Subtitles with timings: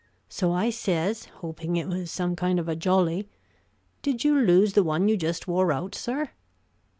[0.29, 3.29] So I says, hoping it was some kind of a jolly,
[4.01, 6.31] 'Did you lose the one you just wore out, sir?'